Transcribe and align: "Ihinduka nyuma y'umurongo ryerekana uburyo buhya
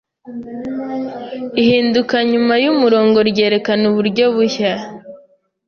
"Ihinduka 1.61 2.15
nyuma 2.31 2.53
y'umurongo 2.63 3.17
ryerekana 3.29 3.83
uburyo 3.91 4.25
buhya 4.35 4.73